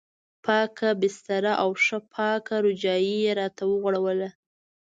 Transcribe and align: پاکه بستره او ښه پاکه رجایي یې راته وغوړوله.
پاکه 0.45 0.89
بستره 1.01 1.53
او 1.63 1.69
ښه 1.83 1.97
پاکه 2.13 2.55
رجایي 2.65 3.15
یې 3.25 3.31
راته 3.39 3.63
وغوړوله. 3.67 4.29